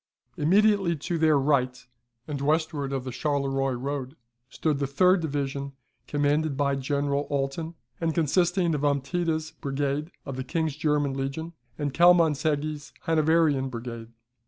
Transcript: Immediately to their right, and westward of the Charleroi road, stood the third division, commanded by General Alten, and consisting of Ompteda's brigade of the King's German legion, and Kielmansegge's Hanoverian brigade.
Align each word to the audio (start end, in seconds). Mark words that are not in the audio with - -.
Immediately 0.35 0.95
to 0.95 1.19
their 1.19 1.37
right, 1.37 1.85
and 2.27 2.41
westward 2.41 2.91
of 2.91 3.03
the 3.03 3.11
Charleroi 3.11 3.73
road, 3.75 4.15
stood 4.49 4.79
the 4.79 4.87
third 4.87 5.21
division, 5.21 5.73
commanded 6.07 6.57
by 6.57 6.75
General 6.75 7.27
Alten, 7.29 7.75
and 7.99 8.15
consisting 8.15 8.73
of 8.73 8.81
Ompteda's 8.83 9.51
brigade 9.51 10.09
of 10.25 10.37
the 10.37 10.43
King's 10.43 10.75
German 10.75 11.13
legion, 11.13 11.53
and 11.77 11.93
Kielmansegge's 11.93 12.93
Hanoverian 13.01 13.69
brigade. 13.69 14.07